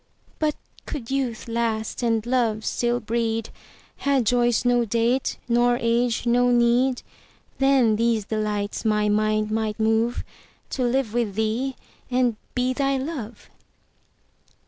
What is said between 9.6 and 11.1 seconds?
moveTo